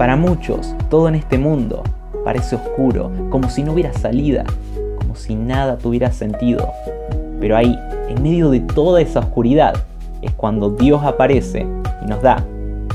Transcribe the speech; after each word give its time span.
Para 0.00 0.16
muchos, 0.16 0.74
todo 0.88 1.08
en 1.08 1.14
este 1.14 1.36
mundo 1.36 1.82
parece 2.24 2.56
oscuro, 2.56 3.12
como 3.28 3.50
si 3.50 3.62
no 3.62 3.74
hubiera 3.74 3.92
salida, 3.92 4.46
como 4.96 5.14
si 5.14 5.34
nada 5.34 5.76
tuviera 5.76 6.10
sentido. 6.10 6.72
Pero 7.38 7.54
ahí, 7.54 7.78
en 8.08 8.22
medio 8.22 8.48
de 8.48 8.60
toda 8.60 9.02
esa 9.02 9.20
oscuridad, 9.20 9.74
es 10.22 10.32
cuando 10.32 10.70
Dios 10.70 11.02
aparece 11.04 11.66
y 12.02 12.06
nos 12.06 12.22
da 12.22 12.42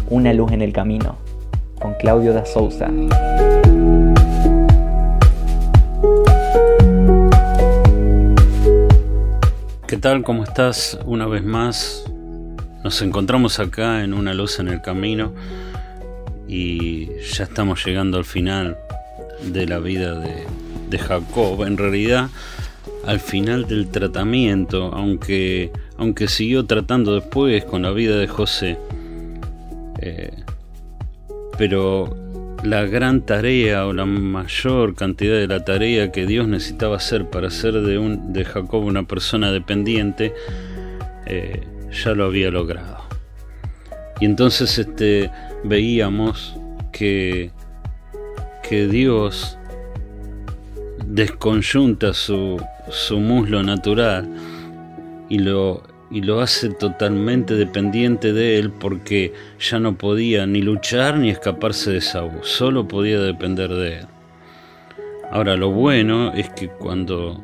una 0.10 0.34
luz 0.34 0.52
en 0.52 0.64
el 0.64 0.74
camino. 0.74 1.16
Con 1.80 1.94
Claudio 1.94 2.34
da 2.34 2.44
Souza. 2.44 2.88
¿Qué 9.86 9.98
tal? 9.98 10.24
¿Cómo 10.24 10.44
estás? 10.44 10.98
Una 11.06 11.28
vez 11.28 11.44
más 11.44 12.04
nos 12.84 13.00
encontramos 13.04 13.60
acá 13.60 14.04
en 14.04 14.16
una 14.16 14.34
luz 14.34 14.60
en 14.60 14.70
el 14.70 14.82
camino 14.82 15.34
y 16.48 17.08
ya 17.22 17.44
estamos 17.44 17.84
llegando 17.86 18.18
al 18.18 18.26
final 18.26 18.78
de 19.44 19.68
la 19.68 19.80
vida 19.80 20.20
de, 20.20 20.46
Jacob. 20.98 21.64
En 21.64 21.78
realidad, 21.78 22.30
al 23.06 23.20
final 23.20 23.68
del 23.68 23.90
tratamiento, 23.90 24.92
aunque, 24.94 25.72
aunque 25.98 26.30
siguió 26.30 26.66
tratando 26.66 27.16
después 27.16 27.66
con 27.66 27.82
la 27.82 27.92
vida 27.92 28.18
de 28.18 28.28
José. 28.28 28.78
Eh, 30.00 30.32
pero 31.58 32.16
la 32.64 32.86
gran 32.86 33.22
tarea 33.22 33.86
o 33.86 33.94
la 33.94 34.06
mayor 34.06 34.96
cantidad 34.96 35.36
de 35.36 35.48
la 35.48 35.64
tarea 35.66 36.12
que 36.12 36.26
Dios 36.26 36.48
necesitaba 36.48 36.98
hacer 36.98 37.30
para 37.30 37.48
hacer 37.48 37.74
de, 37.82 37.98
un, 37.98 38.34
de 38.34 38.46
Jacob 38.46 38.84
una 38.84 39.04
persona 39.04 39.52
dependiente, 39.52 40.34
eh, 41.26 41.62
ya 41.92 42.14
lo 42.14 42.26
había 42.26 42.50
logrado. 42.52 43.04
Y 44.20 44.26
entonces 44.26 44.78
este, 44.78 45.30
veíamos 45.68 46.56
que, 46.92 47.52
que 48.68 48.88
Dios 48.88 49.58
desconyunta 51.06 52.14
su, 52.14 52.62
su 52.90 53.20
muslo 53.20 53.64
natural 53.64 54.28
y 55.30 55.40
lo, 55.40 55.84
y 56.12 56.22
lo 56.22 56.42
hace 56.42 56.70
totalmente 56.70 57.56
dependiente 57.56 58.34
de 58.34 58.60
él 58.60 58.72
porque 58.72 59.34
ya 59.60 59.80
no 59.80 59.98
podía 59.98 60.46
ni 60.46 60.62
luchar 60.62 61.18
ni 61.18 61.30
escaparse 61.30 61.92
de 61.92 62.02
Saúl, 62.02 62.40
solo 62.44 62.88
podía 62.88 63.20
depender 63.20 63.70
de 63.70 64.00
él. 64.00 64.08
Ahora 65.32 65.58
lo 65.58 65.72
bueno 65.72 66.32
es 66.34 66.50
que 66.52 66.70
cuando, 66.70 67.42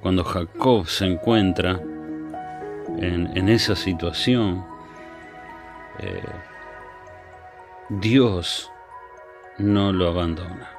cuando 0.00 0.24
Jacob 0.24 0.86
se 0.86 1.06
encuentra 1.06 1.80
en, 2.98 3.36
en 3.36 3.48
esa 3.48 3.74
situación, 3.74 4.64
eh, 5.98 6.22
Dios 7.90 8.70
no 9.58 9.92
lo 9.92 10.06
abandona. 10.06 10.70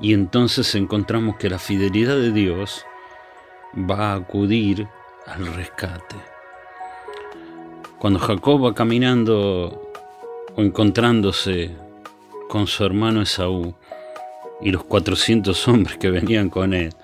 Y 0.00 0.14
entonces 0.14 0.74
encontramos 0.74 1.36
que 1.36 1.50
la 1.50 1.58
fidelidad 1.58 2.16
de 2.16 2.32
Dios 2.32 2.86
va 3.76 4.12
a 4.12 4.14
acudir 4.14 4.88
al 5.26 5.46
rescate. 5.54 6.16
Cuando 7.98 8.18
Jacob 8.18 8.64
va 8.64 8.74
caminando 8.74 9.92
o 10.56 10.62
encontrándose 10.62 11.76
con 12.48 12.66
su 12.66 12.84
hermano 12.84 13.20
Esaú 13.20 13.74
y 14.62 14.70
los 14.70 14.84
400 14.84 15.68
hombres 15.68 15.98
que 15.98 16.10
venían 16.10 16.48
con 16.48 16.72
él, 16.72 16.94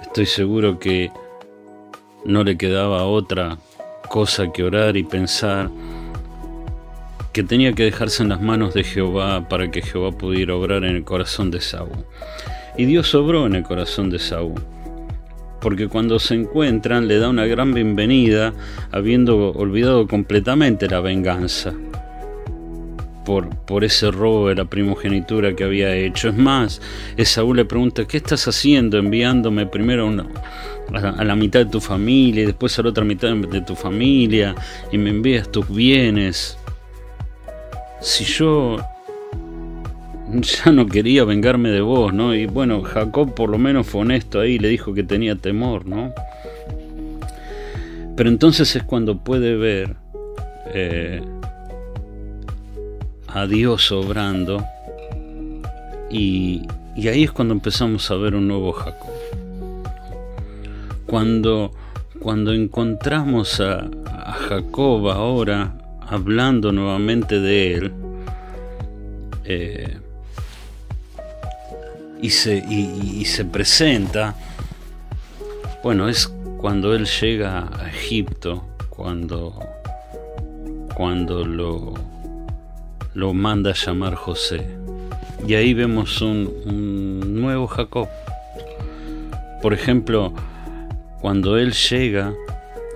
estoy 0.00 0.26
seguro 0.26 0.80
que 0.80 1.12
no 2.24 2.42
le 2.42 2.58
quedaba 2.58 3.04
otra 3.04 3.56
cosa 4.08 4.50
que 4.50 4.64
orar 4.64 4.96
y 4.96 5.04
pensar 5.04 5.70
que 7.38 7.44
tenía 7.44 7.72
que 7.72 7.84
dejarse 7.84 8.24
en 8.24 8.30
las 8.30 8.42
manos 8.42 8.74
de 8.74 8.82
Jehová 8.82 9.48
para 9.48 9.70
que 9.70 9.80
Jehová 9.80 10.10
pudiera 10.10 10.56
obrar 10.56 10.82
en 10.82 10.96
el 10.96 11.04
corazón 11.04 11.52
de 11.52 11.60
Saúl. 11.60 12.04
Y 12.76 12.84
Dios 12.84 13.14
obró 13.14 13.46
en 13.46 13.54
el 13.54 13.62
corazón 13.62 14.10
de 14.10 14.18
Saúl, 14.18 14.60
porque 15.60 15.86
cuando 15.86 16.18
se 16.18 16.34
encuentran 16.34 17.06
le 17.06 17.20
da 17.20 17.28
una 17.28 17.46
gran 17.46 17.72
bienvenida, 17.72 18.54
habiendo 18.90 19.52
olvidado 19.52 20.08
completamente 20.08 20.88
la 20.88 20.98
venganza 20.98 21.74
por, 23.24 23.50
por 23.66 23.84
ese 23.84 24.10
robo 24.10 24.48
de 24.48 24.56
la 24.56 24.64
primogenitura 24.64 25.54
que 25.54 25.62
había 25.62 25.94
hecho. 25.94 26.30
Es 26.30 26.36
más, 26.36 26.82
Saúl 27.22 27.58
le 27.58 27.64
pregunta, 27.64 28.04
¿qué 28.04 28.16
estás 28.16 28.48
haciendo 28.48 28.98
enviándome 28.98 29.64
primero 29.64 30.08
a 30.08 31.18
a 31.18 31.24
la 31.24 31.36
mitad 31.36 31.60
de 31.60 31.66
tu 31.66 31.80
familia 31.80 32.42
y 32.42 32.46
después 32.46 32.76
a 32.80 32.82
la 32.82 32.88
otra 32.88 33.04
mitad 33.04 33.32
de 33.32 33.60
tu 33.60 33.76
familia 33.76 34.56
y 34.90 34.98
me 34.98 35.10
envías 35.10 35.52
tus 35.52 35.68
bienes. 35.68 36.58
Si 38.00 38.24
yo 38.24 38.78
ya 40.64 40.72
no 40.72 40.86
quería 40.86 41.24
vengarme 41.24 41.70
de 41.70 41.80
vos, 41.80 42.12
¿no? 42.12 42.34
Y 42.34 42.46
bueno, 42.46 42.82
Jacob 42.82 43.34
por 43.34 43.50
lo 43.50 43.58
menos 43.58 43.86
fue 43.86 44.02
honesto 44.02 44.40
ahí, 44.40 44.58
le 44.58 44.68
dijo 44.68 44.94
que 44.94 45.02
tenía 45.02 45.36
temor, 45.36 45.86
¿no? 45.86 46.12
Pero 48.16 48.28
entonces 48.28 48.74
es 48.74 48.82
cuando 48.82 49.18
puede 49.18 49.56
ver 49.56 49.96
eh, 50.74 51.22
a 53.28 53.46
Dios 53.46 53.92
obrando 53.92 54.64
y, 56.10 56.66
y 56.98 57.06
ahí 57.06 57.22
es 57.22 57.30
cuando 57.30 57.54
empezamos 57.54 58.10
a 58.10 58.16
ver 58.16 58.34
un 58.34 58.48
nuevo 58.48 58.72
Jacob. 58.72 59.14
Cuando, 61.06 61.72
cuando 62.18 62.52
encontramos 62.52 63.60
a, 63.60 63.88
Jacob 64.48 65.08
ahora 65.08 65.77
hablando 66.08 66.72
nuevamente 66.72 67.40
de 67.40 67.74
él, 67.74 67.92
eh, 69.44 69.98
y, 72.20 72.30
se, 72.30 72.56
y, 72.68 73.24
se 73.24 73.44
presenta, 73.44 74.34
bueno, 75.82 76.08
es 76.08 76.26
cuando 76.58 76.94
él 76.94 77.06
llega 77.06 77.68
a 77.72 77.88
Egipto, 77.88 78.64
cuando, 78.90 79.58
cuando 80.94 81.44
lo, 81.44 81.94
lo 83.14 83.32
manda 83.32 83.70
a 83.70 83.74
llamar 83.74 84.14
José. 84.14 84.66
Y 85.46 85.54
ahí 85.54 85.72
vemos 85.72 86.20
un, 86.20 86.52
un 86.66 87.40
nuevo 87.40 87.68
Jacob. 87.68 88.08
Por 89.62 89.72
ejemplo, 89.72 90.34
cuando 91.20 91.56
él 91.56 91.72
llega 91.72 92.34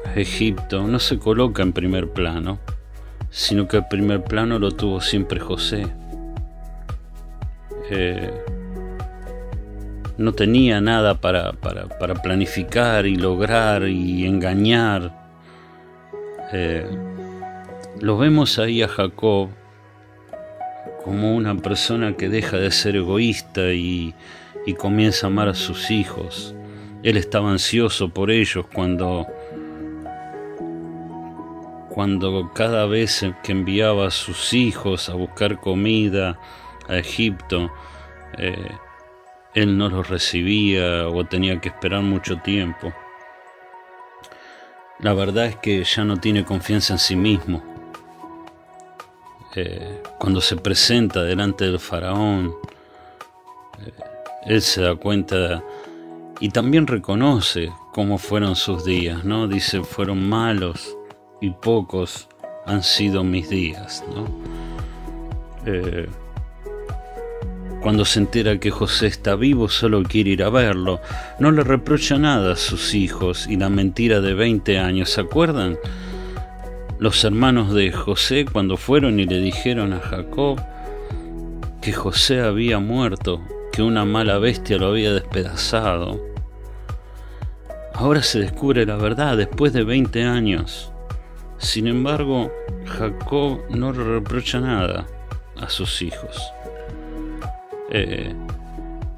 a 0.05 0.19
Egipto, 0.19 0.87
no 0.87 0.99
se 0.99 1.19
coloca 1.19 1.63
en 1.63 1.73
primer 1.73 2.11
plano, 2.11 2.59
sino 3.33 3.67
que 3.67 3.79
el 3.79 3.89
primer 3.89 4.23
plano 4.23 4.61
lo 4.61 4.71
tuvo 4.71 5.01
siempre 5.01 5.41
José. 5.41 5.89
Eh, 7.91 8.31
no 10.19 10.33
tenía 10.33 10.81
nada 10.81 11.21
para, 11.21 11.53
planificar 12.23 13.07
y 13.07 13.17
lograr 13.17 13.89
y 13.89 14.25
engañar. 14.27 15.13
Eh, 16.53 16.87
lo 18.01 18.17
vemos 18.19 18.61
ahí 18.61 18.83
a 18.83 18.89
Jacob 18.89 19.49
como 21.03 21.35
una 21.35 21.57
persona 21.57 22.17
que 22.17 22.29
deja 22.29 22.59
de 22.59 22.71
ser 22.71 22.95
egoísta 22.95 23.73
y 23.73 24.15
comienza 24.79 25.27
a 25.27 25.31
amar 25.31 25.49
a 25.49 25.55
sus 25.55 25.91
hijos 25.91 26.55
él 27.03 27.17
estaba 27.17 27.51
ansioso 27.51 28.09
por 28.11 28.31
ellos 28.31 28.65
cuando, 28.73 29.27
cuando 32.03 32.51
cada 32.53 32.87
vez 32.87 33.25
que 33.45 33.53
enviaba 33.53 34.09
a 34.09 34.11
sus 34.11 34.55
hijos 34.55 35.09
a 35.09 35.15
buscar 35.15 35.61
comida 35.61 36.37
a 36.89 36.97
Egipto, 36.97 37.71
eh, 38.39 38.73
él 39.55 39.79
no 39.79 39.89
los 39.89 40.09
recibía 40.09 41.07
o 41.07 41.25
tenía 41.25 41.61
que 41.61 41.69
esperar 41.69 42.03
mucho 42.03 42.39
tiempo. 42.39 42.93
La 44.99 45.15
verdad 45.15 45.47
es 45.47 45.55
que 45.59 45.85
ya 45.85 46.03
no 46.03 46.17
tiene 46.17 46.45
confianza 46.45 46.95
en 46.95 46.99
sí 46.99 47.15
mismo. 47.15 47.63
Eh, 49.55 50.03
cuando 50.19 50.41
se 50.41 50.57
presenta 50.57 51.23
delante 51.23 51.67
del 51.67 51.79
faraón, 51.79 52.53
eh, 53.79 53.93
él 54.47 54.61
se 54.61 54.83
da 54.83 54.97
cuenta 54.97 55.63
y 56.41 56.49
también 56.49 56.89
reconoce 56.89 57.71
cómo 57.93 58.19
fueron 58.19 58.57
sus 58.57 58.85
días, 58.85 59.23
¿no? 59.23 59.47
Dice, 59.47 59.85
fueron 59.85 60.29
malos 60.29 60.97
y 61.43 61.51
pocos 61.51 62.29
han 62.65 62.83
sido 62.83 63.25
mis 63.25 63.51
días, 63.51 64.03
¿no? 64.15 64.27
Eh, 65.67 66.09
cuando 67.83 68.05
se 68.05 68.21
entera 68.21 68.59
que 68.59 68.71
José 68.71 69.09
está 69.09 69.35
vivo, 69.35 69.69
solo 69.69 70.05
quiere 70.05 70.31
ir 70.31 70.45
a 70.45 70.51
verlo. 70.51 71.01
No 71.41 71.51
le 71.51 71.65
reprocha 71.65 72.17
nada 72.17 72.53
a 72.53 72.57
sus 72.57 72.95
hijos 72.95 73.49
y 73.49 73.57
la 73.57 73.69
mentira 73.69 74.21
de 74.21 74.35
20 74.35 74.79
años. 74.79 75.11
¿Se 75.11 75.21
acuerdan? 75.21 75.77
Los 77.01 77.25
hermanos 77.25 77.75
de 77.75 77.91
José 77.91 78.45
cuando 78.45 78.77
fueron 78.77 79.19
y 79.19 79.25
le 79.25 79.41
dijeron 79.41 79.93
a 79.93 79.99
Jacob 79.99 80.61
que 81.81 81.93
José 81.93 82.41
había 82.41 82.79
muerto, 82.79 83.43
que 83.73 83.83
una 83.83 84.05
mala 84.05 84.39
bestia 84.39 84.79
lo 84.79 84.87
había 84.87 85.13
despedazado. 85.13 86.25
Ahora 87.95 88.23
se 88.23 88.39
descubre 88.39 88.87
la 88.87 88.95
verdad 88.95 89.37
después 89.37 89.73
de 89.73 89.83
20 89.83 90.23
años. 90.23 90.92
Sin 91.63 91.87
embargo, 91.87 92.53
Jacob 92.85 93.61
no 93.71 93.93
le 93.93 94.03
reprocha 94.03 94.61
nada 94.61 95.07
a 95.57 95.71
sus 95.71 96.03
hijos. 96.03 96.43
Eh, 97.91 98.35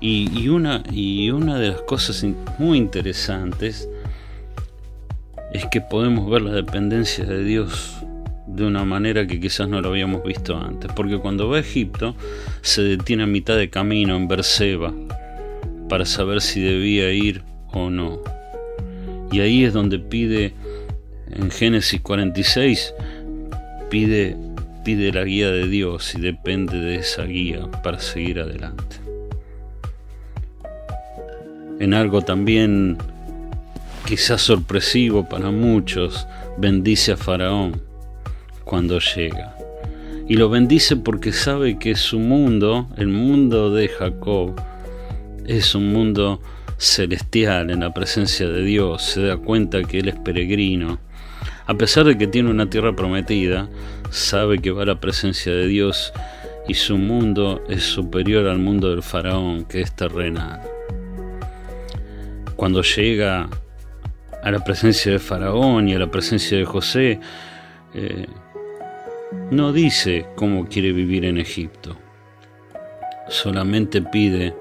y, 0.01 0.49
una, 0.49 0.83
y 0.93 1.31
una 1.31 1.59
de 1.59 1.69
las 1.69 1.81
cosas 1.83 2.25
muy 2.59 2.77
interesantes 2.77 3.89
es 5.55 5.65
que 5.67 5.81
podemos 5.81 6.31
ver 6.31 6.43
la 6.43 6.53
dependencia 6.53 7.25
de 7.25 7.43
Dios 7.43 7.97
de 8.47 8.67
una 8.67 8.85
manera 8.85 9.27
que 9.27 9.41
quizás 9.41 9.67
no 9.67 9.81
lo 9.81 9.89
habíamos 9.89 10.23
visto 10.23 10.55
antes. 10.57 10.93
Porque 10.95 11.19
cuando 11.19 11.49
va 11.49 11.57
a 11.57 11.61
Egipto 11.61 12.15
se 12.61 12.83
detiene 12.83 13.23
a 13.23 13.27
mitad 13.27 13.57
de 13.57 13.71
camino 13.71 14.17
en 14.17 14.29
Berseba 14.29 14.93
para 15.89 16.05
saber 16.05 16.43
si 16.43 16.61
debía 16.61 17.11
ir 17.11 17.43
o 17.73 17.89
no. 17.89 18.21
Y 19.33 19.41
ahí 19.41 19.65
es 19.65 19.73
donde 19.73 19.99
pide, 19.99 20.53
en 21.35 21.51
Génesis 21.51 22.01
46, 22.01 22.95
pide, 23.91 24.37
pide 24.85 25.13
la 25.13 25.25
guía 25.25 25.51
de 25.51 25.69
Dios 25.69 26.15
y 26.15 26.21
depende 26.21 26.79
de 26.79 26.97
esa 26.97 27.25
guía 27.25 27.71
para 27.83 27.99
seguir 28.01 28.41
adelante. 28.41 28.97
En 31.81 31.93
algo 31.93 32.23
también 32.23 32.97
quizás 34.07 34.43
sorpresivo 34.43 35.29
para 35.29 35.51
muchos, 35.51 36.27
bendice 36.57 37.13
a 37.13 37.17
Faraón 37.17 37.83
cuando 38.65 38.99
llega. 38.99 39.57
Y 40.29 40.37
lo 40.37 40.49
bendice 40.49 40.97
porque 40.97 41.33
sabe 41.33 41.79
que 41.79 41.97
su 41.97 42.19
mundo, 42.19 42.89
el 42.97 43.09
mundo 43.09 43.71
de 43.75 43.89
Jacob, 43.89 44.55
es 45.47 45.75
un 45.75 45.93
mundo 45.93 46.41
celestial 46.79 47.71
en 47.71 47.81
la 47.81 47.93
presencia 47.93 48.49
de 48.49 48.63
Dios. 48.63 49.03
Se 49.03 49.23
da 49.23 49.37
cuenta 49.37 49.83
que 49.83 49.99
Él 49.99 50.09
es 50.09 50.17
peregrino. 50.17 50.99
A 51.67 51.75
pesar 51.75 52.05
de 52.05 52.19
que 52.19 52.27
tiene 52.27 52.51
una 52.51 52.69
tierra 52.69 52.95
prometida, 52.95 53.69
sabe 54.11 54.59
que 54.59 54.71
va 54.71 54.83
a 54.83 54.87
la 54.87 55.01
presencia 55.01 55.53
de 55.53 55.67
Dios 55.67 56.13
y 56.69 56.75
su 56.75 56.99
mundo 56.99 57.65
es 57.69 57.83
superior 57.83 58.47
al 58.49 58.59
mundo 58.59 58.91
del 58.91 59.03
faraón, 59.03 59.65
que 59.65 59.81
es 59.81 59.95
terrenal. 59.97 60.61
Cuando 62.57 62.83
llega 62.83 63.49
a 64.43 64.51
la 64.51 64.63
presencia 64.63 65.11
de 65.13 65.19
Faraón 65.19 65.89
y 65.89 65.95
a 65.95 65.99
la 65.99 66.11
presencia 66.11 66.59
de 66.59 66.67
José, 66.67 67.19
eh, 67.95 68.27
no 69.51 69.73
dice 69.73 70.27
cómo 70.37 70.67
quiere 70.69 70.93
vivir 70.93 71.25
en 71.25 71.39
Egipto, 71.39 71.97
solamente 73.29 74.03
pide, 74.03 74.55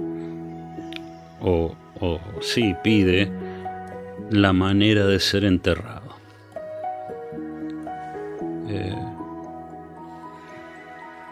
o, 1.41 1.75
o 1.99 2.19
sí 2.41 2.73
pide, 2.81 3.29
la 4.31 4.53
manera 4.53 5.05
de 5.05 5.19
ser 5.19 5.43
enterrado. 5.43 6.02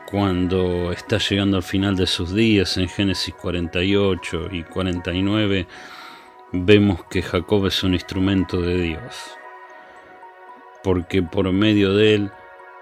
Cuando 0.05 0.91
está 0.91 1.17
llegando 1.17 1.57
al 1.57 1.63
final 1.63 1.95
de 1.95 2.05
sus 2.05 2.33
días 2.33 2.77
en 2.77 2.89
Génesis 2.89 3.33
48 3.35 4.49
y 4.51 4.63
49, 4.63 5.67
vemos 6.51 7.05
que 7.05 7.21
Jacob 7.21 7.65
es 7.67 7.81
un 7.83 7.93
instrumento 7.93 8.61
de 8.61 8.81
Dios, 8.81 9.38
porque 10.83 11.23
por 11.23 11.49
medio 11.53 11.93
de 11.93 12.15
él 12.15 12.31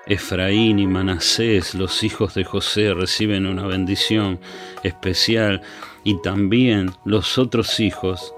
Efraín 0.08 0.80
y 0.80 0.88
Manasés, 0.88 1.76
los 1.76 2.04
hijos 2.04 2.34
de 2.34 2.44
José, 2.44 2.96
reciben 2.96 3.46
una 3.46 3.68
bendición 3.68 4.40
especial 4.82 5.62
y 6.04 6.20
también 6.24 6.92
los 7.06 7.38
otros 7.38 7.80
hijos 7.80 8.34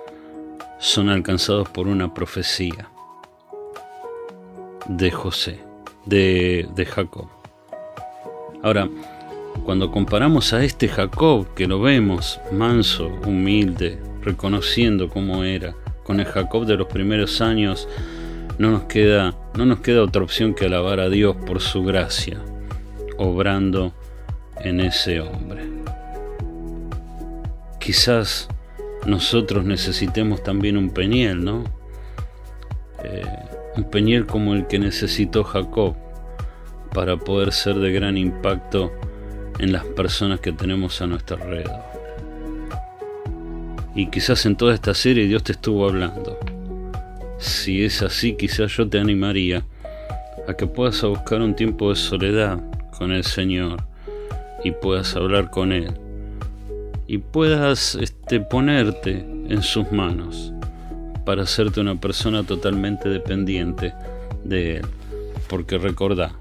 son 0.80 1.08
alcanzados 1.08 1.70
por 1.70 1.88
una 1.88 2.14
profecía 2.14 2.90
de 4.88 5.12
José, 5.12 5.62
de, 6.06 6.88
Jacob. 6.90 7.28
Ahora, 8.64 8.90
cuando 9.66 9.92
comparamos 9.92 10.54
a 10.54 10.64
este 10.64 10.88
Jacob, 10.88 11.54
que 11.56 11.68
lo 11.68 11.82
vemos 11.82 12.40
manso, 12.52 13.08
humilde, 13.26 14.00
reconociendo 14.22 15.10
cómo 15.10 15.44
era, 15.44 15.76
con 16.04 16.20
el 16.20 16.26
Jacob 16.26 16.66
de 16.66 16.78
los 16.78 16.88
primeros 16.88 17.42
años, 17.42 17.88
no 18.58 18.72
nos 18.72 18.84
queda, 18.84 19.34
no 19.56 19.66
nos 19.66 19.80
queda 19.80 20.04
otra 20.04 20.24
opción 20.24 20.54
que 20.54 20.66
alabar 20.66 21.00
a 21.00 21.10
Dios 21.10 21.36
por 21.36 21.62
su 21.62 21.84
gracia, 21.84 22.40
obrando 23.18 23.94
en 24.58 24.80
ese 24.80 25.22
hombre. 25.22 25.64
Quizás 27.80 28.48
nosotros 29.06 29.66
necesitemos 29.66 30.44
también 30.44 30.78
un 30.78 30.92
peñel, 30.92 31.44
¿no? 31.44 31.64
Eh, 33.04 33.26
un 33.78 33.84
peñel 33.86 34.26
como 34.26 34.54
el 34.54 34.68
que 34.68 34.80
necesitó 34.80 35.44
Jacob 35.44 35.96
para 36.94 37.18
poder 37.18 37.52
ser 37.52 37.76
de 37.76 37.92
gran 37.92 38.18
impacto 38.18 38.92
en 39.60 39.72
las 39.72 39.86
personas 39.86 40.40
que 40.40 40.52
tenemos 40.52 41.02
a 41.02 41.08
nuestro 41.08 41.38
alrededor. 41.38 41.82
Y 43.96 44.08
quizás 44.08 44.46
en 44.46 44.56
toda 44.56 44.74
esta 44.74 44.94
serie 44.94 45.28
Dios 45.28 45.44
te 45.44 45.54
estuvo 45.54 45.88
hablando. 45.88 46.38
Si 47.38 47.84
es 47.84 48.02
así, 48.02 48.36
quizás 48.36 48.76
yo 48.76 48.88
te 48.88 49.00
animaría 49.00 49.64
a 50.48 50.54
que 50.54 50.68
puedas 50.68 51.02
buscar 51.04 51.42
un 51.42 51.56
tiempo 51.56 51.90
de 51.90 51.96
soledad 51.96 52.60
con 52.98 53.12
el 53.12 53.24
Señor 53.24 53.84
y 54.64 54.72
puedas 54.72 55.16
hablar 55.16 55.50
con 55.50 55.72
Él 55.72 55.94
y 57.08 57.18
puedas 57.18 57.96
este, 57.96 58.40
ponerte 58.40 59.26
en 59.50 59.62
sus 59.62 59.92
manos 59.92 60.54
para 61.26 61.44
hacerte 61.44 61.80
una 61.80 62.00
persona 62.00 62.44
totalmente 62.44 63.10
dependiente 63.10 63.94
de 64.44 64.78
Él. 64.78 64.86
Porque 65.48 65.78
recordá, 65.78 66.34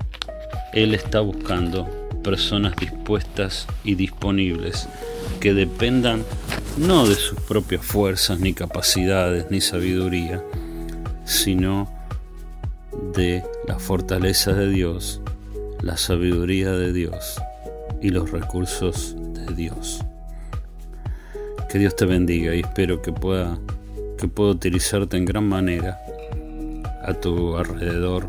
Él 0.72 0.94
está 0.94 1.20
buscando 1.20 1.88
personas 2.22 2.76
dispuestas 2.76 3.66
y 3.84 3.94
disponibles 3.94 4.88
que 5.40 5.54
dependan 5.54 6.24
no 6.76 7.06
de 7.06 7.14
sus 7.14 7.38
propias 7.40 7.84
fuerzas, 7.84 8.40
ni 8.40 8.54
capacidades, 8.54 9.46
ni 9.50 9.60
sabiduría, 9.60 10.42
sino 11.24 11.88
de 13.14 13.42
la 13.66 13.78
fortaleza 13.78 14.52
de 14.52 14.68
Dios, 14.68 15.20
la 15.82 15.96
sabiduría 15.96 16.72
de 16.72 16.92
Dios 16.92 17.40
y 18.00 18.10
los 18.10 18.30
recursos 18.30 19.16
de 19.34 19.54
Dios. 19.54 20.04
Que 21.68 21.78
Dios 21.78 21.94
te 21.96 22.04
bendiga 22.04 22.54
y 22.54 22.60
espero 22.60 23.00
que 23.00 23.12
pueda, 23.12 23.58
que 24.20 24.28
pueda 24.28 24.50
utilizarte 24.50 25.16
en 25.16 25.24
gran 25.24 25.48
manera 25.48 25.98
a 27.02 27.14
tu 27.14 27.56
alrededor 27.56 28.28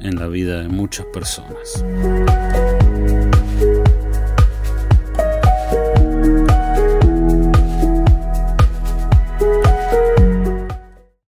en 0.00 0.16
la 0.16 0.28
vida 0.28 0.62
de 0.62 0.68
muchas 0.68 1.04
personas. 1.06 1.84